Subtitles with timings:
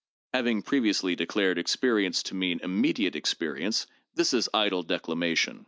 [0.33, 3.85] Having previously declared experience to mean immediate experience,
[4.15, 5.59] this is idle declamation.